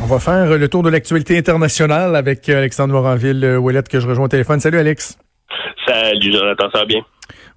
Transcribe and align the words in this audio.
On 0.00 0.06
va 0.06 0.20
faire 0.20 0.56
le 0.56 0.68
tour 0.68 0.82
de 0.82 0.90
l'actualité 0.90 1.36
internationale 1.36 2.14
avec 2.14 2.48
Alexandre 2.48 2.94
Moranville-Ouellette 2.94 3.88
que 3.88 3.98
je 3.98 4.06
rejoins 4.06 4.26
au 4.26 4.28
téléphone. 4.28 4.60
Salut 4.60 4.78
Alex. 4.78 5.18
Salut 5.86 6.32
Jonathan, 6.32 6.68
ça 6.72 6.78
va 6.80 6.84
bien? 6.84 7.00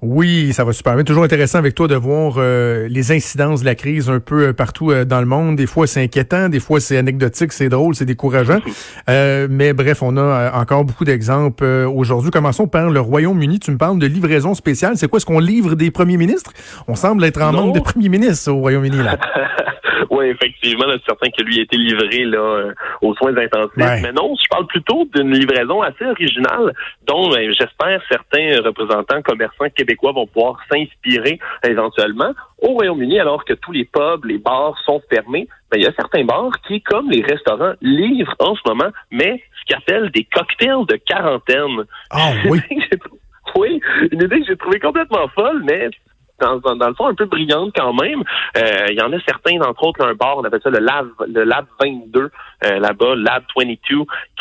Oui, 0.02 0.52
ça 0.52 0.64
va 0.64 0.74
super 0.74 0.96
bien. 0.96 1.04
Toujours 1.04 1.24
intéressant 1.24 1.60
avec 1.60 1.76
toi 1.76 1.88
de 1.88 1.94
voir 1.94 2.36
euh, 2.38 2.88
les 2.90 3.12
incidences 3.12 3.62
de 3.62 3.66
la 3.66 3.76
crise 3.76 4.10
un 4.10 4.20
peu 4.20 4.48
euh, 4.48 4.54
partout 4.54 4.90
euh, 4.90 5.06
dans 5.06 5.20
le 5.20 5.28
monde. 5.28 5.56
Des 5.56 5.68
fois, 5.68 5.86
c'est 5.86 6.02
inquiétant, 6.02 6.50
des 6.50 6.60
fois, 6.60 6.80
c'est 6.80 6.98
anecdotique, 6.98 7.54
c'est 7.54 7.70
drôle, 7.70 7.94
c'est 7.94 8.06
décourageant. 8.06 8.60
mais 9.08 9.74
bref, 9.74 10.02
on 10.02 10.18
a 10.18 10.60
encore 10.60 10.86
beaucoup 10.86 11.06
d'exemples 11.06 11.64
aujourd'hui. 11.64 12.32
Commençons 12.32 12.68
par 12.68 12.90
le 12.90 13.00
Royaume-Uni. 13.00 13.60
Tu 13.60 13.70
me 13.70 13.78
parles 13.78 14.00
de 14.00 14.08
livraison 14.08 14.56
spéciale. 14.56 14.94
C'est 14.96 15.08
quoi? 15.08 15.18
Est-ce 15.18 15.28
qu'on 15.28 15.40
livre 15.40 15.76
des 15.76 15.92
premiers 15.92 16.18
ministres? 16.18 16.52
On 16.88 16.96
semble 16.96 17.24
être 17.24 17.42
en 17.42 17.52
manque 17.52 17.76
de 17.76 17.80
premiers 17.80 18.10
ministres 18.10 18.52
au 18.52 18.56
Royaume-Uni, 18.56 19.04
là. 19.04 19.18
oui, 20.22 20.30
effectivement, 20.30 20.86
c'est 20.92 21.06
certain 21.06 21.30
que 21.30 21.44
lui 21.44 21.60
a 21.60 21.64
été 21.64 21.78
livré 21.78 22.24
là, 22.26 22.74
aux 23.02 23.14
soins 23.16 23.36
intensifs. 23.36 24.02
Mais 24.04 24.12
non, 24.12 24.36
je 24.42 24.48
parle 24.50 24.68
plutôt 24.68 25.08
d'une 25.14 25.34
livraison 25.34 25.82
assez 25.82 26.06
originale 26.06 26.74
dont 27.08 27.30
ben, 27.30 27.52
j'espère 27.52 28.02
certains 28.10 28.62
représentants 28.64 29.22
commerçants 29.22 29.70
québécois 29.76 30.12
vont 30.12 30.28
pouvoir 30.28 30.60
s'inspirer 30.72 31.40
éventuellement. 31.64 32.32
Au 32.60 32.74
Royaume-Uni, 32.74 33.20
alors 33.20 33.44
que 33.44 33.54
tous 33.54 33.72
les 33.72 33.86
pubs, 33.86 34.26
les 34.26 34.38
bars 34.38 34.78
sont 34.86 35.02
fermés, 35.10 35.48
ben, 35.72 35.78
il 35.78 35.84
y 35.84 35.88
a 35.88 35.94
certains 35.94 36.24
bars 36.24 36.52
qui, 36.68 36.82
comme 36.82 37.10
les 37.10 37.24
restaurants, 37.24 37.74
livrent 37.82 38.36
en 38.40 38.56
ce 38.56 38.62
moment, 38.68 38.92
mais 39.12 39.44
ce 39.60 39.66
qu'ils 39.66 39.76
appellent 39.76 40.12
des 40.12 40.26
cocktails 40.26 40.86
de 40.88 40.96
quarantaine. 40.96 41.86
Ah 42.12 42.32
oui. 42.46 42.62
oui, 43.56 43.82
une 44.12 44.22
idée 44.22 44.42
que 44.42 44.46
j'ai 44.48 44.58
trouvée 44.58 44.80
complètement 44.80 45.28
folle, 45.30 45.64
mais 45.66 45.90
dans, 46.42 46.88
le 46.88 46.94
fond 46.96 47.08
un 47.08 47.16
peu 47.16 47.26
brillante 47.26 47.72
quand 47.76 47.94
même. 47.94 48.24
Euh, 48.58 48.86
il 48.90 48.98
y 48.98 49.02
en 49.02 49.12
a 49.14 49.20
certains, 49.22 49.60
entre 49.62 49.84
autres, 49.84 50.06
un 50.06 50.14
bar, 50.14 50.38
on 50.38 50.44
appelle 50.44 50.62
ça 50.64 50.70
le 50.70 50.80
Lab, 50.80 51.08
le 51.28 51.44
Lab 51.44 51.66
22, 51.80 52.20
euh, 52.66 52.80
là-bas, 52.80 53.16
Lab 53.16 53.44
22, 53.56 53.78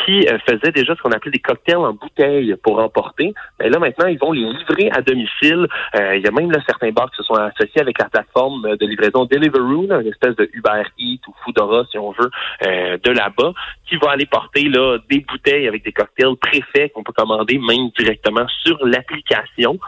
qui 0.03 0.27
euh, 0.27 0.37
faisait 0.47 0.71
déjà 0.71 0.95
ce 0.95 1.01
qu'on 1.01 1.11
appelait 1.11 1.31
des 1.31 1.39
cocktails 1.39 1.77
en 1.77 1.93
bouteille 1.93 2.55
pour 2.63 2.79
emporter. 2.79 3.33
Mais 3.59 3.69
là, 3.69 3.79
maintenant, 3.79 4.07
ils 4.07 4.19
vont 4.19 4.31
les 4.31 4.41
livrer 4.41 4.89
à 4.91 5.01
domicile. 5.01 5.67
il 5.93 6.21
y 6.21 6.27
a 6.27 6.31
même 6.31 6.51
là, 6.51 6.59
certains 6.65 6.91
bars 6.91 7.09
qui 7.11 7.17
se 7.17 7.23
sont 7.23 7.35
associés 7.35 7.81
avec 7.81 7.99
la 7.99 8.09
plateforme 8.09 8.75
de 8.75 8.85
livraison 8.85 9.25
Deliveroo, 9.25 9.87
une 9.91 10.07
espèce 10.07 10.35
de 10.35 10.49
Uber 10.53 10.83
Eats 10.97 11.21
ou 11.27 11.33
Foodora, 11.43 11.85
si 11.91 11.97
on 11.97 12.11
veut, 12.11 12.31
de 12.61 13.11
là-bas, 13.11 13.53
qui 13.87 13.97
va 13.97 14.11
aller 14.11 14.25
porter 14.25 14.63
là, 14.63 14.97
des 15.09 15.19
bouteilles 15.19 15.67
avec 15.67 15.83
des 15.83 15.91
cocktails 15.91 16.35
préfaits 16.37 16.91
qu'on 16.93 17.03
peut 17.03 17.13
commander 17.13 17.59
même 17.59 17.89
directement 17.97 18.47
sur 18.63 18.77
l'application. 18.85 19.79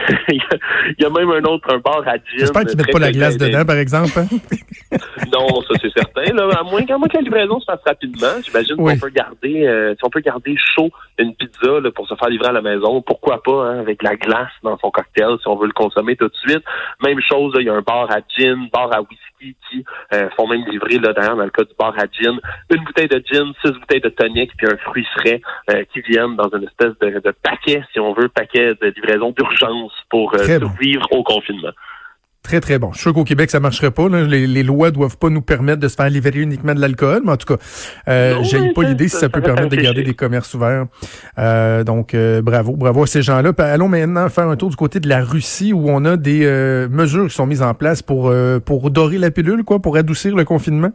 il 0.28 0.40
y 0.98 1.04
a 1.04 1.10
même 1.10 1.30
un 1.30 1.44
autre, 1.44 1.72
un 1.74 1.78
bar 1.78 2.02
à 2.06 2.14
gin. 2.14 2.38
J'espère 2.38 2.64
qu'ils 2.64 2.76
mettent 2.76 2.92
pas 2.92 2.98
la 2.98 3.12
glace 3.12 3.36
dedans, 3.36 3.64
par 3.64 3.76
exemple. 3.76 4.12
Hein? 4.16 4.26
non, 5.32 5.60
ça 5.62 5.74
c'est 5.80 5.92
certain. 5.92 6.32
Là, 6.34 6.48
à 6.58 6.62
moins, 6.62 6.82
que 6.84 7.16
la 7.16 7.20
livraison 7.20 7.60
se 7.60 7.64
fasse 7.64 7.80
rapidement, 7.84 8.40
j'imagine 8.44 8.76
qu'on 8.76 8.98
peut 8.98 9.10
garder, 9.10 9.66
euh, 9.66 9.94
si 9.94 10.04
on 10.04 10.10
peut 10.10 10.20
garder 10.20 10.54
chaud 10.74 10.90
une 11.18 11.34
pizza 11.34 11.80
là, 11.80 11.90
pour 11.90 12.08
se 12.08 12.14
faire 12.14 12.28
livrer 12.28 12.48
à 12.48 12.52
la 12.52 12.62
maison, 12.62 13.02
pourquoi 13.02 13.42
pas 13.42 13.68
hein, 13.68 13.78
avec 13.80 14.02
la 14.02 14.16
glace 14.16 14.52
dans 14.62 14.78
son 14.78 14.90
cocktail 14.90 15.36
si 15.40 15.48
on 15.48 15.56
veut 15.56 15.66
le 15.66 15.72
consommer 15.72 16.16
tout 16.16 16.28
de 16.28 16.36
suite. 16.36 16.64
Même 17.04 17.20
chose, 17.20 17.54
il 17.58 17.66
y 17.66 17.70
a 17.70 17.74
un 17.74 17.82
bar 17.82 18.10
à 18.10 18.18
gin, 18.36 18.68
bar 18.72 18.92
à 18.92 19.00
whisky 19.00 19.31
qui 19.68 19.84
euh, 20.12 20.28
font 20.36 20.46
même 20.46 20.64
livrer 20.68 20.98
là 20.98 21.12
d'ailleurs 21.12 21.36
dans 21.36 21.44
le 21.44 21.50
cas 21.50 21.64
du 21.64 21.74
bar 21.78 21.94
à 21.98 22.04
gin, 22.06 22.38
une 22.70 22.84
bouteille 22.84 23.08
de 23.08 23.22
gin, 23.24 23.52
six 23.64 23.72
bouteilles 23.72 24.00
de 24.00 24.08
tonic 24.08 24.50
puis 24.56 24.66
un 24.66 24.76
fruit 24.78 25.06
frais 25.16 25.40
euh, 25.70 25.84
qui 25.92 26.00
viennent 26.00 26.36
dans 26.36 26.48
une 26.50 26.64
espèce 26.64 26.98
de, 27.00 27.20
de 27.20 27.30
paquet, 27.42 27.82
si 27.92 28.00
on 28.00 28.12
veut, 28.12 28.28
paquet 28.28 28.74
de 28.74 28.86
livraison 28.96 29.30
d'urgence 29.30 29.92
pour 30.10 30.34
euh, 30.34 30.44
survivre 30.44 31.06
au 31.12 31.22
confinement. 31.22 31.72
Très, 32.42 32.60
très 32.60 32.80
bon. 32.80 32.90
Je 32.90 32.96
suis 32.96 33.02
sûr 33.02 33.14
qu'au 33.14 33.22
Québec, 33.22 33.52
ça 33.52 33.60
marcherait 33.60 33.92
pas. 33.92 34.08
Les, 34.08 34.48
les, 34.48 34.62
lois 34.64 34.90
doivent 34.90 35.16
pas 35.16 35.28
nous 35.28 35.42
permettre 35.42 35.78
de 35.78 35.86
se 35.86 35.94
faire 35.94 36.10
livrer 36.10 36.40
uniquement 36.40 36.74
de 36.74 36.80
l'alcool, 36.80 37.22
mais 37.24 37.30
en 37.30 37.36
tout 37.36 37.54
cas, 37.54 37.62
euh, 38.08 38.42
j'ai 38.42 38.72
pas 38.72 38.82
l'idée 38.82 39.06
si 39.06 39.16
ça, 39.16 39.28
peut 39.28 39.40
permettre 39.40 39.68
de 39.68 39.76
garder 39.76 40.02
des 40.02 40.14
commerces 40.14 40.52
ouverts. 40.54 40.86
Euh, 41.38 41.84
donc, 41.84 42.14
euh, 42.14 42.42
bravo, 42.42 42.74
bravo 42.74 43.04
à 43.04 43.06
ces 43.06 43.22
gens-là. 43.22 43.52
Allons 43.58 43.86
maintenant 43.86 44.28
faire 44.28 44.48
un 44.48 44.56
tour 44.56 44.70
du 44.70 44.76
côté 44.76 44.98
de 44.98 45.08
la 45.08 45.22
Russie 45.22 45.72
où 45.72 45.88
on 45.88 46.04
a 46.04 46.16
des 46.16 46.44
euh, 46.44 46.88
mesures 46.88 47.28
qui 47.28 47.34
sont 47.34 47.46
mises 47.46 47.62
en 47.62 47.74
place 47.74 48.02
pour, 48.02 48.34
pour 48.64 48.90
dorer 48.90 49.18
la 49.18 49.30
pilule, 49.30 49.62
quoi, 49.62 49.80
pour 49.80 49.96
adoucir 49.96 50.34
le 50.34 50.44
confinement. 50.44 50.90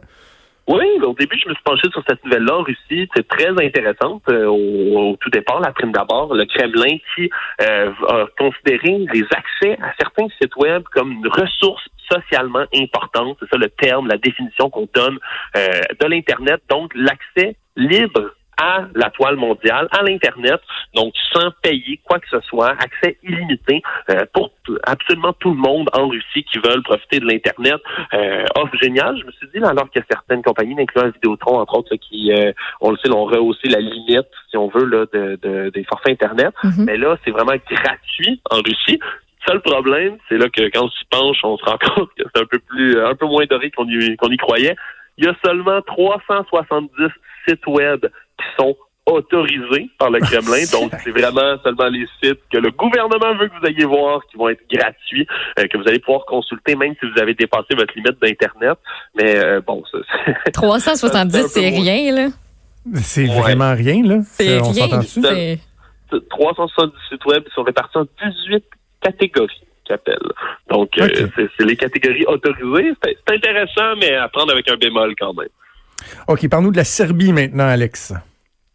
Oui, 0.68 0.84
au 1.02 1.14
début, 1.14 1.38
je 1.42 1.48
me 1.48 1.54
suis 1.54 1.62
penché 1.64 1.88
sur 1.90 2.04
cette 2.06 2.22
nouvelle-là. 2.26 2.56
Russie, 2.58 3.08
c'est 3.16 3.26
très 3.26 3.48
intéressante. 3.48 4.22
Euh, 4.28 4.44
au, 4.44 5.16
tout 5.18 5.30
départ, 5.30 5.60
la 5.60 5.72
prime 5.72 5.92
d'abord, 5.92 6.34
le 6.34 6.44
Kremlin 6.44 6.98
qui 7.14 7.30
euh, 7.62 7.90
a 8.06 8.26
considéré 8.38 8.98
les 9.14 9.24
accès 9.30 9.78
à 9.82 9.94
certains 9.98 10.26
sites 10.38 10.54
web 10.56 10.82
comme 10.92 11.12
une 11.12 11.28
ressource 11.28 11.88
socialement 12.12 12.66
importante. 12.74 13.38
C'est 13.40 13.48
ça 13.48 13.56
le 13.56 13.70
terme, 13.70 14.08
la 14.08 14.18
définition 14.18 14.68
qu'on 14.68 14.86
donne 14.94 15.18
euh, 15.56 15.80
de 16.00 16.06
l'Internet. 16.06 16.60
Donc, 16.68 16.92
l'accès 16.94 17.56
libre 17.74 18.34
à 18.58 18.86
la 18.94 19.10
toile 19.10 19.36
mondiale, 19.36 19.88
à 19.92 20.02
l'Internet, 20.02 20.60
donc 20.94 21.14
sans 21.32 21.50
payer 21.62 22.00
quoi 22.04 22.18
que 22.18 22.28
ce 22.28 22.40
soit, 22.40 22.70
accès 22.70 23.16
illimité 23.22 23.82
euh, 24.10 24.24
pour 24.32 24.50
absolument 24.84 25.32
tout 25.34 25.50
le 25.50 25.56
monde 25.56 25.88
en 25.92 26.08
Russie 26.08 26.44
qui 26.44 26.58
veulent 26.58 26.82
profiter 26.82 27.20
de 27.20 27.26
l'Internet. 27.26 27.80
Euh, 28.12 28.44
offre 28.56 28.76
géniale, 28.80 29.16
je 29.18 29.24
me 29.24 29.32
suis 29.32 29.48
dit, 29.54 29.58
alors 29.64 29.88
qu'il 29.90 30.00
y 30.00 30.02
a 30.02 30.06
certaines 30.10 30.42
compagnies, 30.42 30.74
incluant 30.78 31.10
Vidéotron, 31.10 31.60
entre 31.60 31.78
autres, 31.78 31.94
qui, 31.96 32.32
euh, 32.32 32.52
on 32.80 32.90
le 32.90 32.96
sait, 32.98 33.10
ont 33.10 33.24
rehaussé 33.24 33.68
la 33.68 33.80
limite, 33.80 34.28
si 34.50 34.56
on 34.56 34.68
veut, 34.68 34.84
là, 34.84 35.06
de, 35.12 35.70
des 35.70 35.84
forfaits 35.84 36.12
Internet. 36.12 36.52
Mm-hmm. 36.64 36.84
Mais 36.84 36.96
là, 36.96 37.16
c'est 37.24 37.30
vraiment 37.30 37.54
gratuit 37.70 38.40
en 38.50 38.56
Russie. 38.56 38.98
Seul 39.46 39.60
problème, 39.60 40.16
c'est 40.28 40.36
là 40.36 40.48
que 40.48 40.62
quand 40.70 40.84
on 40.84 40.90
s'y 40.90 41.04
penche, 41.10 41.38
on 41.44 41.56
se 41.56 41.64
rend 41.64 41.78
compte 41.94 42.10
que 42.16 42.24
c'est 42.34 42.42
un 42.42 42.46
peu 42.46 42.58
plus, 42.58 43.00
un 43.00 43.14
peu 43.14 43.26
moins 43.26 43.46
doré 43.46 43.70
qu'on 43.70 43.88
y, 43.88 44.16
qu'on 44.16 44.30
y 44.30 44.36
croyait. 44.36 44.76
Il 45.16 45.24
y 45.24 45.28
a 45.28 45.34
seulement 45.44 45.80
370 45.82 46.90
sites 47.46 47.66
web 47.66 48.06
autorisés 49.28 49.90
par 49.98 50.10
le 50.10 50.20
Kremlin. 50.20 50.64
Donc, 50.72 50.92
c'est 51.02 51.10
vraiment 51.10 51.56
seulement 51.62 51.88
les 51.88 52.06
sites 52.22 52.40
que 52.52 52.58
le 52.58 52.70
gouvernement 52.70 53.34
veut 53.38 53.48
que 53.48 53.54
vous 53.60 53.66
ayez 53.66 53.84
voir, 53.84 54.20
qui 54.30 54.36
vont 54.36 54.48
être 54.48 54.62
gratuits, 54.70 55.26
euh, 55.58 55.66
que 55.66 55.78
vous 55.78 55.86
allez 55.86 55.98
pouvoir 55.98 56.24
consulter, 56.26 56.74
même 56.74 56.94
si 57.00 57.08
vous 57.08 57.20
avez 57.20 57.34
dépassé 57.34 57.74
votre 57.74 57.94
limite 57.94 58.20
d'Internet. 58.20 58.78
Mais 59.16 59.36
euh, 59.36 59.60
bon, 59.66 59.82
ça... 59.90 59.98
370, 60.52 61.48
c'est 61.48 61.68
rien, 61.68 62.14
là. 62.14 62.28
C'est 62.94 63.26
vraiment 63.26 63.74
rien, 63.74 64.02
là. 64.02 64.18
C'est 64.24 64.60
rien. 64.60 65.02
C'est... 65.02 65.60
370 66.30 66.92
sites 67.10 67.24
web 67.26 67.44
qui 67.44 67.54
sont 67.54 67.62
répartis 67.62 67.98
en 67.98 68.06
18 68.22 68.64
catégories 69.02 69.62
appellent. 69.90 70.32
Donc, 70.70 70.90
euh, 70.98 71.28
c'est 71.36 71.64
les 71.64 71.76
catégories 71.76 72.24
autorisées. 72.26 72.92
C'est 73.02 73.34
intéressant, 73.34 73.96
mais 73.98 74.14
à 74.14 74.28
prendre 74.28 74.52
avec 74.52 74.70
un 74.70 74.76
bémol 74.76 75.14
quand 75.18 75.34
même. 75.34 75.48
OK, 76.28 76.48
parle-nous 76.48 76.72
de 76.72 76.76
la 76.76 76.84
Serbie 76.84 77.32
maintenant, 77.32 77.66
Alex. 77.66 78.12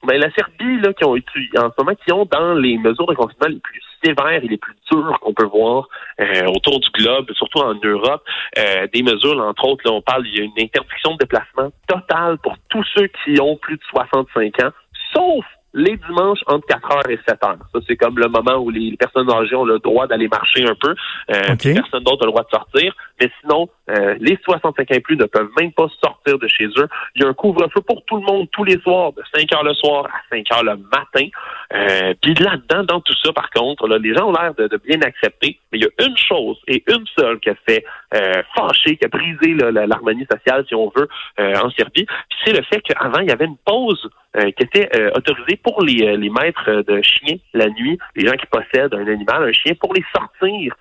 Ben, 0.05 0.19
la 0.19 0.29
Serbie, 0.31 0.81
là, 0.81 0.93
qui 0.93 1.05
ont 1.05 1.15
été, 1.15 1.31
en 1.57 1.69
ce 1.69 1.73
moment, 1.77 1.95
qui 1.95 2.11
ont 2.11 2.25
dans 2.25 2.53
les 2.53 2.77
mesures 2.77 3.05
de 3.05 3.13
confinement 3.13 3.47
les 3.47 3.59
plus 3.59 3.81
sévères 4.03 4.43
et 4.43 4.47
les 4.47 4.57
plus 4.57 4.75
dures 4.91 5.17
qu'on 5.21 5.33
peut 5.33 5.45
voir 5.45 5.87
euh, 6.19 6.45
autour 6.47 6.79
du 6.79 6.89
globe, 6.89 7.31
surtout 7.31 7.59
en 7.59 7.73
Europe, 7.75 8.23
euh, 8.57 8.87
des 8.93 9.01
mesures, 9.01 9.39
entre 9.39 9.65
autres, 9.65 9.83
là, 9.85 9.93
on 9.93 10.01
parle, 10.01 10.27
il 10.27 10.37
y 10.37 10.41
a 10.41 10.43
une 10.43 10.59
interdiction 10.59 11.13
de 11.13 11.17
déplacement 11.19 11.71
totale 11.87 12.37
pour 12.39 12.55
tous 12.69 12.85
ceux 12.95 13.07
qui 13.23 13.39
ont 13.39 13.55
plus 13.55 13.77
de 13.77 13.83
65 13.91 14.63
ans, 14.63 14.71
sauf 15.13 15.45
les 15.73 15.97
dimanches 16.07 16.41
entre 16.47 16.67
4h 16.67 17.09
et 17.09 17.17
7h. 17.17 17.39
Ça, 17.39 17.79
c'est 17.87 17.95
comme 17.95 18.19
le 18.19 18.27
moment 18.27 18.57
où 18.57 18.69
les 18.69 18.95
personnes 18.97 19.29
âgées 19.31 19.55
ont 19.55 19.65
le 19.65 19.79
droit 19.79 20.07
d'aller 20.07 20.27
marcher 20.27 20.65
un 20.67 20.75
peu. 20.75 20.93
Euh, 21.31 21.55
Personne 21.55 22.03
d'autre 22.03 22.23
a 22.23 22.25
le 22.25 22.31
droit 22.31 22.43
de 22.43 22.49
sortir. 22.49 22.93
Mais 23.19 23.29
sinon, 23.41 23.67
euh, 23.89 24.15
les 24.19 24.37
65 24.43 24.91
ans 24.91 24.95
et 24.95 24.99
plus 24.99 25.17
ne 25.17 25.25
peuvent 25.25 25.49
même 25.59 25.71
pas 25.71 25.87
sortir 26.03 26.37
de 26.37 26.47
chez 26.47 26.65
eux. 26.77 26.87
Il 27.15 27.23
y 27.23 27.25
a 27.25 27.29
un 27.29 27.33
couvre-feu 27.33 27.81
pour 27.81 28.03
tout 28.05 28.17
le 28.17 28.23
monde 28.23 28.47
tous 28.51 28.63
les 28.63 28.79
soirs, 28.81 29.13
de 29.13 29.23
5 29.35 29.49
h 29.49 29.63
le 29.63 29.73
soir 29.73 30.05
à 30.05 30.35
5 30.35 30.45
h 30.45 30.63
le 30.63 30.77
matin. 30.77 31.27
Euh, 31.73 32.13
Puis 32.21 32.33
là-dedans, 32.35 32.83
dans 32.83 33.01
tout 33.01 33.15
ça, 33.23 33.33
par 33.33 33.49
contre, 33.49 33.87
là, 33.87 33.97
les 33.97 34.13
gens 34.13 34.29
ont 34.29 34.33
l'air 34.33 34.53
de, 34.55 34.69
bien 34.85 35.01
accepter. 35.01 35.59
Mais 35.71 35.79
il 35.79 35.83
y 35.83 35.85
a 35.85 36.05
une 36.07 36.17
chose 36.17 36.57
et 36.67 36.83
une 36.87 37.05
seule 37.17 37.39
qui 37.39 37.49
a 37.49 37.55
fait 37.67 37.83
euh, 38.13 38.43
fâcher, 38.55 38.97
qui 38.97 39.05
a 39.05 39.07
brisé 39.07 39.53
l'harmonie 39.55 40.27
sociale, 40.31 40.65
si 40.67 40.75
on 40.75 40.91
veut, 40.95 41.07
euh, 41.39 41.55
en 41.63 41.69
Serbie. 41.71 42.05
c'est 42.43 42.53
le 42.53 42.63
fait 42.63 42.81
qu'avant, 42.81 43.19
il 43.19 43.29
y 43.29 43.31
avait 43.31 43.45
une 43.45 43.57
pause 43.65 44.09
euh, 44.37 44.51
qui 44.51 44.63
était 44.63 44.89
autorisée 45.15 45.57
pour 45.57 45.83
les, 45.83 46.17
les 46.17 46.29
maîtres 46.29 46.83
de 46.87 47.01
chiens 47.01 47.37
la 47.53 47.67
nuit, 47.69 47.97
les 48.15 48.27
gens 48.27 48.33
qui 48.33 48.45
possèdent 48.47 48.93
un 48.93 49.07
animal, 49.07 49.43
un 49.43 49.51
chien, 49.51 49.73
pour 49.79 49.93
les 49.93 50.03
sortir 50.15 50.75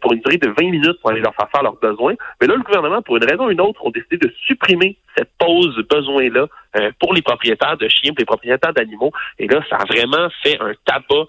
pour 0.00 0.12
une 0.12 0.20
durée 0.20 0.38
de 0.38 0.48
20 0.48 0.70
minutes 0.70 1.00
pour 1.00 1.10
aller 1.10 1.20
leur 1.20 1.34
faire 1.34 1.48
faire 1.50 1.62
leurs 1.62 1.76
besoins. 1.76 2.14
Mais 2.40 2.46
là, 2.48 2.56
le 2.56 2.62
gouvernement, 2.62 3.02
pour 3.02 3.16
une 3.18 3.24
raison 3.24 3.46
ou 3.46 3.50
une 3.50 3.60
autre, 3.60 3.84
ont 3.84 3.90
décidé 3.90 4.16
de 4.16 4.32
supprimer 4.46 4.96
cette 5.16 5.30
pause 5.38 5.76
besoin-là 5.88 6.46
pour 6.98 7.14
les 7.14 7.22
propriétaires 7.22 7.76
de 7.76 7.88
chiens, 7.88 8.10
pour 8.12 8.20
les 8.20 8.24
propriétaires 8.24 8.72
d'animaux. 8.72 9.12
Et 9.38 9.46
là, 9.46 9.62
ça 9.70 9.76
a 9.76 9.84
vraiment 9.84 10.28
fait 10.42 10.58
un 10.60 10.72
tabac 10.84 11.26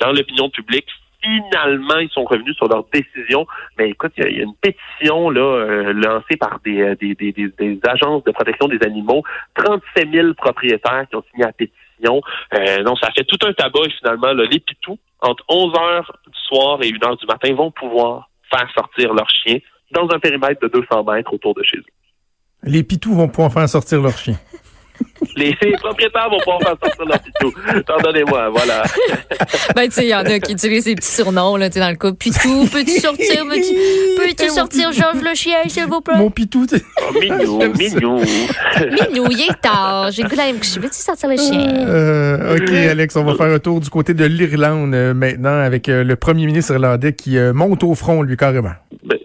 dans 0.00 0.12
l'opinion 0.12 0.50
publique 0.50 0.88
finalement, 1.24 1.98
ils 1.98 2.10
sont 2.10 2.24
revenus 2.24 2.54
sur 2.56 2.68
leur 2.68 2.84
décision. 2.92 3.46
Mais 3.78 3.90
écoute, 3.90 4.12
il 4.16 4.24
y, 4.24 4.40
a 4.40 4.42
une 4.42 4.54
pétition 4.54 5.30
là 5.30 5.40
euh, 5.40 5.92
lancée 5.92 6.36
par 6.38 6.60
euh, 6.66 6.94
des, 7.00 7.14
des, 7.14 7.32
des, 7.32 7.48
des, 7.48 7.80
agences 7.88 8.24
de 8.24 8.32
protection 8.32 8.68
des 8.68 8.78
animaux. 8.84 9.22
37 9.54 10.10
000 10.12 10.34
propriétaires 10.34 11.06
qui 11.08 11.16
ont 11.16 11.24
signé 11.30 11.44
la 11.44 11.52
pétition. 11.52 12.20
Euh, 12.54 12.82
donc, 12.82 12.98
ça 12.98 13.10
fait 13.16 13.24
tout 13.24 13.38
un 13.46 13.52
tabac 13.52 13.86
et 13.86 13.90
finalement, 13.90 14.32
là, 14.32 14.44
les 14.50 14.60
pitous, 14.60 14.98
entre 15.20 15.44
11 15.48 15.72
heures 15.78 16.12
du 16.26 16.40
soir 16.40 16.78
et 16.82 16.92
1 16.92 17.06
heure 17.06 17.16
du 17.16 17.26
matin, 17.26 17.54
vont 17.54 17.70
pouvoir 17.70 18.28
faire 18.52 18.68
sortir 18.74 19.14
leurs 19.14 19.30
chiens 19.30 19.58
dans 19.92 20.08
un 20.10 20.18
périmètre 20.18 20.60
de 20.60 20.68
200 20.68 21.04
mètres 21.04 21.32
autour 21.32 21.54
de 21.54 21.62
chez 21.62 21.78
eux. 21.78 21.84
Les 22.62 22.82
pitous 22.82 23.14
vont 23.14 23.28
pouvoir 23.28 23.52
faire 23.52 23.68
sortir 23.68 24.00
leur 24.00 24.16
chien. 24.16 24.36
Les, 25.36 25.54
propriétaires 25.80 26.28
vont 26.30 26.38
pouvoir 26.38 26.60
faire 26.60 26.76
sortir 26.82 27.04
leur 27.06 27.20
pitou. 27.20 27.52
Pardonnez-moi, 27.86 28.50
voilà. 28.50 28.84
ben, 29.76 29.84
tu 29.84 29.90
sais, 29.92 30.04
il 30.04 30.10
y 30.10 30.14
en 30.14 30.24
a 30.24 30.38
qui 30.38 30.52
utilisent 30.52 30.84
ces 30.84 30.94
petits 30.94 31.12
surnoms, 31.12 31.56
là, 31.56 31.68
tu 31.68 31.74
sais, 31.74 31.80
dans 31.80 31.90
le 31.90 31.96
coup. 31.96 32.12
Pitou, 32.14 32.66
peux-tu 32.70 32.98
sortir, 33.00 33.44
peux-tu 33.46 34.48
sortir, 34.50 34.92
Georges 34.92 35.22
le 35.22 35.34
chien, 35.34 35.58
s'il 35.66 35.86
vous 35.86 36.00
plaît? 36.00 36.16
Mon 36.16 36.30
pitou, 36.30 36.66
t'es... 36.66 36.82
Oh, 37.02 37.12
mignon, 37.18 37.58
mignon. 37.78 38.20
mignon, 38.20 39.28
il 39.30 39.40
est 39.40 39.60
tard. 39.60 40.10
J'ai 40.10 40.22
le 40.22 40.28
goût 40.28 40.36
d'aller 40.36 40.52
me 40.52 40.58
coucher. 40.58 40.80
Peux-tu 40.80 40.98
sortir 40.98 41.28
le 41.28 41.36
chien? 41.36 41.86
Euh, 41.86 42.56
OK, 42.56 42.70
Alex, 42.70 43.16
on 43.16 43.24
va 43.24 43.34
faire 43.34 43.54
un 43.54 43.58
tour 43.58 43.80
du 43.80 43.90
côté 43.90 44.14
de 44.14 44.24
l'Irlande 44.24 44.94
euh, 44.94 45.14
maintenant 45.14 45.58
avec 45.60 45.88
euh, 45.88 46.04
le 46.04 46.16
premier 46.16 46.46
ministre 46.46 46.72
irlandais 46.72 47.12
qui 47.12 47.36
monte 47.52 47.82
au 47.82 47.94
front, 47.94 48.22
lui, 48.22 48.36
carrément. 48.36 48.72
Ben 49.04 49.18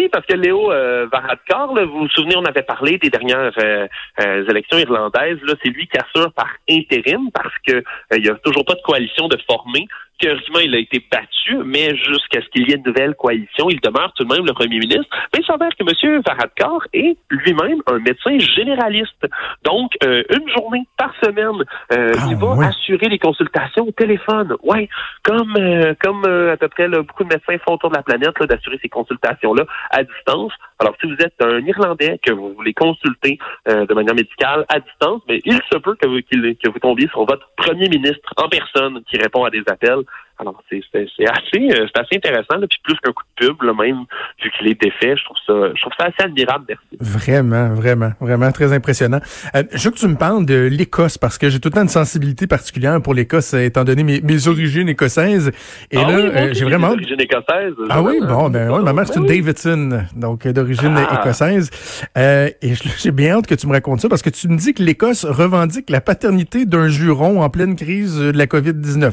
oui, 0.00 0.08
parce 0.08 0.24
que 0.24 0.34
Léo 0.34 0.72
euh, 0.72 1.06
Varadkar, 1.12 1.74
vous 1.74 2.00
vous 2.00 2.08
souvenez, 2.08 2.34
on 2.36 2.44
avait 2.44 2.62
parlé 2.62 2.96
des 2.96 3.10
dernières 3.10 3.52
euh, 3.62 3.86
euh, 4.20 4.48
élections 4.48 4.78
irlandaises. 4.78 5.38
Là, 5.42 5.54
c'est 5.62 5.70
lui 5.70 5.86
qui 5.88 5.98
assure 5.98 6.32
par 6.32 6.48
intérim 6.70 7.30
parce 7.32 7.54
que 7.66 7.76
euh, 7.76 7.82
il 8.16 8.24
y 8.24 8.30
a 8.30 8.34
toujours 8.36 8.64
pas 8.64 8.74
de 8.74 8.80
coalition 8.80 9.28
de 9.28 9.36
formée 9.46 9.86
théoriquement, 10.20 10.60
il 10.60 10.74
a 10.74 10.78
été 10.78 11.04
battu, 11.10 11.56
mais 11.64 11.96
jusqu'à 11.96 12.40
ce 12.42 12.48
qu'il 12.50 12.68
y 12.68 12.72
ait 12.72 12.76
une 12.76 12.84
nouvelle 12.84 13.14
coalition, 13.14 13.70
il 13.70 13.80
demeure 13.80 14.12
tout 14.14 14.24
de 14.24 14.32
même 14.32 14.46
le 14.46 14.52
premier 14.52 14.78
ministre. 14.78 15.06
Mais 15.32 15.40
il 15.40 15.44
s'avère 15.44 15.70
que 15.70 15.82
M. 15.82 16.22
Varadkar 16.24 16.86
est 16.92 17.16
lui-même 17.30 17.80
un 17.86 17.98
médecin 17.98 18.38
généraliste. 18.38 19.26
Donc, 19.64 19.92
euh, 20.04 20.22
une 20.30 20.48
journée 20.50 20.86
par 20.96 21.12
semaine, 21.22 21.64
euh, 21.92 22.12
ah, 22.16 22.26
il 22.28 22.36
va 22.36 22.66
assurer 22.68 23.08
les 23.08 23.18
consultations 23.18 23.88
au 23.88 23.92
téléphone. 23.92 24.54
Ouais, 24.62 24.88
comme 25.24 25.56
euh, 25.56 25.94
comme 26.00 26.24
à 26.24 26.56
peu 26.56 26.68
près 26.68 26.88
beaucoup 26.88 27.24
de 27.24 27.30
médecins 27.30 27.56
font 27.64 27.74
autour 27.74 27.90
de 27.90 27.96
la 27.96 28.02
planète, 28.02 28.34
d'assurer 28.42 28.78
ces 28.82 28.88
consultations-là 28.88 29.64
à 29.90 30.02
distance. 30.04 30.52
Alors, 30.80 30.94
si 31.00 31.06
vous 31.06 31.16
êtes 31.20 31.34
un 31.40 31.60
Irlandais 31.60 32.18
que 32.24 32.32
vous 32.32 32.54
voulez 32.54 32.72
consulter 32.72 33.38
de 33.66 33.94
manière 33.94 34.14
médicale 34.14 34.64
à 34.70 34.80
distance, 34.80 35.20
mais 35.28 35.40
il 35.44 35.60
se 35.70 35.76
peut 35.76 35.94
que 35.94 36.08
vous, 36.08 36.20
que 36.22 36.70
vous 36.70 36.78
tombiez 36.78 37.06
sur 37.08 37.26
votre 37.26 37.50
premier 37.56 37.88
ministre 37.88 38.32
en 38.38 38.48
personne 38.48 39.02
qui 39.04 39.18
répond 39.18 39.44
à 39.44 39.50
des 39.50 39.62
appels. 39.66 40.02
Alors, 40.40 40.62
c'est 40.70 40.80
assez, 41.28 41.70
euh, 41.70 41.86
assez 41.94 42.16
intéressant, 42.16 42.56
là, 42.56 42.66
puis 42.66 42.78
plus 42.82 42.96
qu'un 43.00 43.12
coup 43.12 43.24
de 43.38 43.46
pub, 43.46 43.62
là, 43.62 43.74
même, 43.74 44.04
vu 44.42 44.50
qu'il 44.56 44.68
est 44.68 44.80
défait, 44.80 45.14
je 45.14 45.24
trouve 45.24 45.36
ça, 45.46 45.52
je 45.74 45.80
trouve 45.82 45.92
ça 45.98 46.06
assez 46.06 46.22
admirable, 46.22 46.64
merci. 46.66 46.96
Vraiment, 46.98 47.74
vraiment, 47.74 48.12
vraiment 48.20 48.50
très 48.50 48.72
impressionnant. 48.72 49.20
Euh, 49.54 49.64
je 49.74 49.84
veux 49.84 49.90
que 49.90 49.98
tu 49.98 50.08
me 50.08 50.16
parles 50.16 50.46
de 50.46 50.66
l'Écosse, 50.70 51.18
parce 51.18 51.36
que 51.36 51.50
j'ai 51.50 51.60
tout 51.60 51.68
le 51.68 51.74
temps 51.74 51.82
une 51.82 51.88
sensibilité 51.88 52.46
particulière 52.46 53.02
pour 53.02 53.12
l'Écosse, 53.12 53.52
euh, 53.52 53.64
étant 53.64 53.84
donné 53.84 54.02
mes, 54.02 54.22
mes 54.22 54.48
origines 54.48 54.88
écossaises. 54.88 55.52
Et 55.90 55.98
ah 55.98 56.10
là, 56.10 56.16
oui, 56.16 56.54
j'ai 56.54 56.64
vraiment... 56.64 56.92
Origines 56.92 57.20
écossaises. 57.20 57.74
Ah 57.90 58.00
oui, 58.00 58.18
bon, 58.26 58.48
ben 58.48 58.70
ouais, 58.70 58.82
ma 58.82 58.94
mère, 58.94 59.06
c'est 59.06 59.18
une 59.18 59.26
Davidson, 59.26 60.04
donc 60.16 60.48
d'origine 60.48 60.96
ah. 60.96 61.20
écossaise. 61.20 61.70
et 62.16 62.54
j'ai 62.98 63.10
bien 63.10 63.36
hâte 63.36 63.46
que 63.46 63.54
tu 63.54 63.66
me 63.66 63.72
racontes 63.72 64.00
ça, 64.00 64.08
parce 64.08 64.22
que 64.22 64.30
tu 64.30 64.48
me 64.48 64.56
dis 64.56 64.72
que 64.72 64.82
l'Écosse 64.82 65.26
revendique 65.26 65.90
la 65.90 66.00
paternité 66.00 66.64
d'un 66.64 66.88
juron 66.88 67.42
en 67.42 67.50
pleine 67.50 67.76
crise 67.76 68.18
de 68.18 68.38
la 68.38 68.46
COVID-19. 68.46 69.12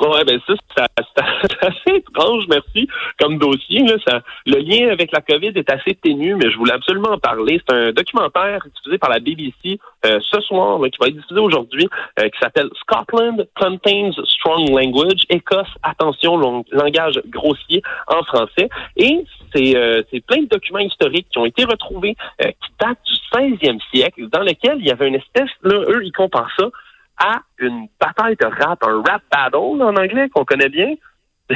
Ouais, 0.00 0.24
ben 0.24 0.38
ça, 0.46 0.54
c'est 0.76 0.82
assez 1.66 1.98
étrange, 1.98 2.44
merci, 2.48 2.86
comme 3.18 3.38
dossier. 3.38 3.80
Là, 3.80 3.94
ça, 4.06 4.20
le 4.44 4.58
lien 4.58 4.90
avec 4.90 5.10
la 5.10 5.22
COVID 5.22 5.52
est 5.54 5.70
assez 5.70 5.94
ténu, 5.94 6.34
mais 6.34 6.50
je 6.50 6.56
voulais 6.58 6.74
absolument 6.74 7.12
en 7.12 7.18
parler. 7.18 7.62
C'est 7.66 7.74
un 7.74 7.92
documentaire 7.92 8.60
diffusé 8.76 8.98
par 8.98 9.08
la 9.08 9.20
BBC 9.20 9.78
euh, 10.04 10.18
ce 10.20 10.40
soir, 10.42 10.78
qui 10.82 10.98
va 11.00 11.08
être 11.08 11.16
diffusé 11.16 11.40
aujourd'hui, 11.40 11.88
euh, 12.20 12.24
qui 12.24 12.38
s'appelle 12.38 12.68
Scotland 12.80 13.48
Contains 13.58 14.10
Strong 14.24 14.68
Language. 14.68 15.22
Écosse, 15.30 15.66
attention, 15.82 16.64
langage 16.72 17.20
grossier 17.28 17.82
en 18.08 18.22
français. 18.24 18.68
Et 18.96 19.24
c'est 19.54 19.76
euh, 19.76 20.02
plein 20.26 20.42
de 20.42 20.48
documents 20.48 20.80
historiques 20.80 21.28
qui 21.30 21.38
ont 21.38 21.46
été 21.46 21.64
retrouvés, 21.64 22.16
qui 22.38 22.70
datent 22.78 22.98
du 23.06 23.14
16e 23.32 23.80
siècle, 23.94 24.28
dans 24.28 24.42
lesquels 24.42 24.76
il 24.78 24.86
y 24.86 24.90
avait 24.90 25.08
une 25.08 25.14
espèce, 25.14 25.50
là, 25.62 25.80
eux, 25.88 26.04
ils 26.04 26.12
comparent 26.12 26.52
ça 26.58 26.66
à 27.18 27.40
une 27.58 27.88
bataille 28.00 28.36
de 28.36 28.46
rap, 28.46 28.82
un 28.82 29.02
rap 29.02 29.22
battle 29.30 29.82
en 29.82 29.96
anglais 29.96 30.28
qu'on 30.28 30.44
connaît 30.44 30.68
bien. 30.68 30.94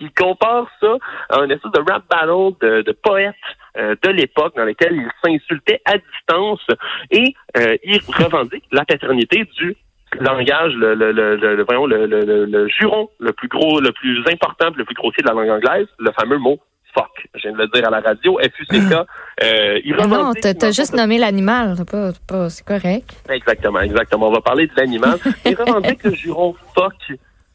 il 0.00 0.12
compare 0.18 0.66
ça 0.80 0.96
à 1.28 1.38
un 1.38 1.48
espèce 1.48 1.70
de 1.70 1.90
rap 1.90 2.02
battle 2.10 2.56
de, 2.60 2.82
de 2.82 2.92
poètes 2.92 3.34
euh, 3.76 3.94
de 4.02 4.10
l'époque 4.10 4.56
dans 4.56 4.64
lesquels 4.64 4.94
ils 4.94 5.10
s'insultaient 5.24 5.80
à 5.84 5.96
distance 5.96 6.66
et 7.10 7.34
euh, 7.56 7.76
ils 7.84 8.00
revendiquent 8.08 8.66
la 8.72 8.84
paternité 8.84 9.44
du 9.56 9.76
langage, 10.20 10.74
le, 10.74 10.94
le, 10.94 11.12
le, 11.12 11.36
le, 11.36 11.64
voyons, 11.64 11.86
le, 11.86 12.06
le, 12.06 12.44
le, 12.44 12.68
juron 12.68 13.08
le 13.18 13.32
plus 13.32 13.48
gros, 13.48 13.80
le 13.80 13.92
plus 13.92 14.22
important, 14.30 14.70
le 14.76 14.84
plus 14.84 14.94
grossier 14.94 15.22
de 15.22 15.28
la 15.28 15.34
langue 15.34 15.50
anglaise, 15.50 15.86
le 15.98 16.10
fameux 16.12 16.38
mot 16.38 16.58
fuck. 16.94 17.28
Je 17.34 17.42
viens 17.42 17.52
de 17.52 17.58
le 17.58 17.68
dire 17.68 17.86
à 17.86 17.90
la 17.90 18.00
radio, 18.00 18.38
FUCK. 18.38 18.94
Euh, 19.42 19.80
il 19.82 19.96
non, 19.96 20.34
t'as 20.34 20.70
juste 20.70 20.94
nommé 20.94 21.18
l'animal, 21.18 21.74
c'est 22.48 22.64
correct. 22.64 23.10
Exactement, 23.28 23.80
exactement. 23.80 24.28
On 24.28 24.32
va 24.32 24.40
parler 24.40 24.66
de 24.66 24.72
l'animal. 24.76 25.18
il 25.44 25.56
revendique 25.56 26.04
le 26.04 26.14
juron 26.14 26.54
fuck 26.74 26.92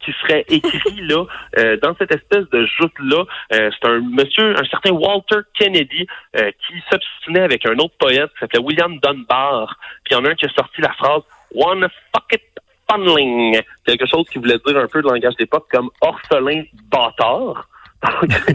qui 0.07 0.13
serait 0.22 0.45
écrit 0.48 1.01
là 1.07 1.25
euh, 1.57 1.78
dans 1.81 1.95
cette 1.98 2.13
espèce 2.13 2.50
de 2.50 2.66
joute 2.66 2.94
là. 3.00 3.24
Euh, 3.54 3.69
c'est 3.72 3.88
un 3.88 4.00
monsieur, 4.00 4.60
un 4.60 4.66
certain 4.66 4.92
Walter 4.92 5.40
Kennedy 5.54 6.07
euh, 6.38 6.51
qui 6.66 6.74
s'obstinait 6.90 7.42
avec 7.42 7.66
un 7.66 7.78
autre 7.78 7.95
poète 8.00 8.31
qui 8.33 8.40
s'appelait 8.40 8.63
William 8.63 8.98
Dunbar. 9.00 9.78
Puis 10.04 10.13
il 10.13 10.18
y 10.18 10.18
en 10.18 10.25
a 10.25 10.30
un 10.30 10.36
qui 10.36 10.45
a 10.45 10.50
sorti 10.50 10.81
la 10.81 10.94
phrase 10.94 11.22
One 11.54 11.88
fuck 12.13 12.33
it 12.33 12.42
funneling, 12.90 13.62
quelque 13.86 14.06
chose 14.06 14.25
qui 14.30 14.40
voulait 14.40 14.60
dire 14.66 14.78
un 14.78 14.88
peu 14.88 15.01
de 15.01 15.07
langage 15.07 15.36
d'époque 15.36 15.68
comme 15.72 15.90
orphelin 16.01 16.63
bâtard. 16.90 17.68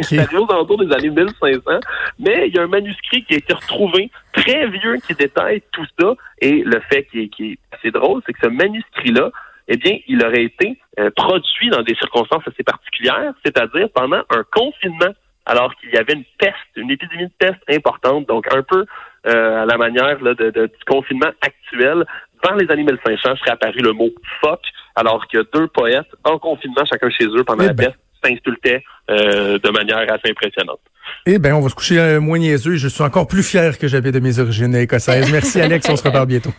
C'est 0.02 0.18
arrivé 0.18 0.38
aux 0.38 0.50
alentours 0.50 0.78
des 0.78 0.92
années 0.92 1.10
1500, 1.10 1.80
mais 2.18 2.48
il 2.48 2.54
y 2.54 2.58
a 2.58 2.62
un 2.62 2.68
manuscrit 2.68 3.24
qui 3.24 3.34
a 3.34 3.36
été 3.38 3.52
retrouvé, 3.52 4.10
très 4.32 4.68
vieux, 4.68 4.96
qui 4.98 5.14
détaille 5.14 5.62
tout 5.72 5.86
ça. 5.98 6.14
Et 6.40 6.62
le 6.64 6.80
fait 6.90 7.04
qui 7.04 7.30
est, 7.40 7.58
assez 7.76 7.90
drôle, 7.90 8.22
c'est 8.26 8.32
que 8.32 8.38
ce 8.42 8.48
manuscrit-là, 8.48 9.30
eh 9.68 9.76
bien, 9.76 9.98
il 10.06 10.24
aurait 10.24 10.44
été 10.44 10.78
euh, 10.98 11.10
produit 11.14 11.70
dans 11.70 11.82
des 11.82 11.94
circonstances 11.94 12.42
assez 12.46 12.62
particulières, 12.62 13.32
c'est-à-dire 13.44 13.88
pendant 13.94 14.22
un 14.30 14.44
confinement, 14.52 15.12
alors 15.46 15.74
qu'il 15.76 15.90
y 15.90 15.96
avait 15.96 16.14
une 16.14 16.24
peste, 16.38 16.54
une 16.76 16.90
épidémie 16.90 17.26
de 17.26 17.32
peste 17.38 17.62
importante, 17.68 18.26
donc 18.26 18.52
un 18.54 18.62
peu 18.62 18.84
euh, 19.26 19.62
à 19.62 19.66
la 19.66 19.76
manière 19.76 20.18
de, 20.18 20.50
du 20.50 20.84
confinement 20.86 21.30
actuel. 21.40 22.04
Dans 22.44 22.54
les 22.54 22.70
années 22.70 22.84
1500 22.84 23.36
serait 23.36 23.50
apparu 23.52 23.78
le 23.80 23.92
mot 23.92 24.10
fuck, 24.40 24.60
alors 24.96 25.26
que 25.28 25.46
deux 25.52 25.68
poètes 25.68 26.10
en 26.24 26.38
confinement, 26.38 26.84
chacun 26.84 27.08
chez 27.10 27.26
eux 27.26 27.44
pendant 27.44 27.64
la 27.64 27.70
eh 27.70 27.74
ben. 27.74 27.86
peste, 27.86 27.98
s'insultaient 28.24 28.82
euh, 29.10 29.58
de 29.58 29.70
manière 29.70 29.98
assez 29.98 30.30
impressionnante. 30.30 30.80
Eh 31.26 31.38
bien, 31.38 31.56
on 31.56 31.60
va 31.60 31.68
se 31.68 31.74
coucher 31.74 31.98
euh, 31.98 32.20
moins 32.20 32.38
niaiseux. 32.38 32.76
Je 32.76 32.88
suis 32.88 33.02
encore 33.02 33.26
plus 33.26 33.42
fier 33.42 33.78
que 33.78 33.88
j'avais 33.88 34.12
de 34.12 34.20
mes 34.20 34.38
origines 34.38 34.74
écossaises. 34.74 35.30
Merci, 35.30 35.60
Alex. 35.60 35.88
on 35.88 35.96
se 35.96 36.04
reparle 36.04 36.26
bientôt. 36.26 36.52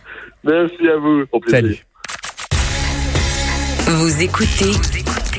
Merci 0.44 0.88
à 0.88 0.96
vous. 0.96 1.24
Salut. 1.48 1.84
Vous 3.86 4.22
écoutez 4.22 4.72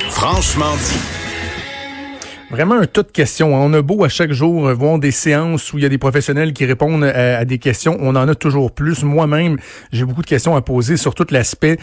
Franchement 0.10 0.76
dit. 0.76 1.00
Vraiment 2.52 2.76
un 2.76 2.86
tas 2.86 3.02
de 3.02 3.12
questions. 3.12 3.54
On 3.56 3.74
a 3.74 3.82
beau 3.82 4.04
à 4.04 4.10
chaque 4.10 4.32
jour 4.32 4.72
voir 4.74 5.00
des 5.00 5.12
séances 5.12 5.74
où 5.74 5.80
il 5.80 5.84
y 5.84 5.86
a 5.86 5.90
des 5.90 5.98
professionnels 5.98 6.54
qui 6.54 6.66
répondent 6.66 7.04
à, 7.04 7.40
à 7.40 7.46
des 7.46 7.58
questions. 7.58 7.98
On 8.00 8.16
en 8.16 8.28
a 8.28 8.36
toujours 8.36 8.72
plus. 8.72 9.04
Moi-même, 9.04 9.58
j'ai 9.92 10.06
beaucoup 10.06 10.22
de 10.22 10.28
questions 10.28 10.56
à 10.56 10.62
poser 10.62 10.96
sur 10.96 11.16
tout 11.16 11.26
l'aspect 11.32 11.78